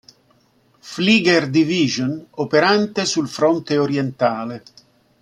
Flieger-Division 0.79 2.25
operante 2.37 3.05
sul 3.05 3.27
fronte 3.27 3.77
orientale. 3.77 4.63